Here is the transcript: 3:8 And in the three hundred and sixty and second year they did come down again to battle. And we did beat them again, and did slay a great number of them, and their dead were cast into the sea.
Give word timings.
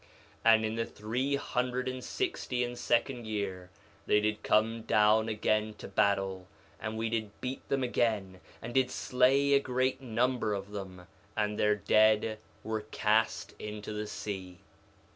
3:8 0.01 0.07
And 0.55 0.65
in 0.65 0.75
the 0.77 0.85
three 0.87 1.35
hundred 1.35 1.87
and 1.87 2.03
sixty 2.03 2.63
and 2.63 2.75
second 2.75 3.27
year 3.27 3.69
they 4.07 4.19
did 4.19 4.41
come 4.41 4.81
down 4.81 5.29
again 5.29 5.75
to 5.75 5.87
battle. 5.87 6.47
And 6.79 6.97
we 6.97 7.07
did 7.07 7.29
beat 7.39 7.69
them 7.69 7.83
again, 7.83 8.39
and 8.63 8.73
did 8.73 8.89
slay 8.89 9.53
a 9.53 9.59
great 9.59 10.01
number 10.01 10.55
of 10.55 10.71
them, 10.71 11.05
and 11.37 11.59
their 11.59 11.75
dead 11.75 12.39
were 12.63 12.81
cast 12.89 13.53
into 13.59 13.93
the 13.93 14.07
sea. 14.07 14.57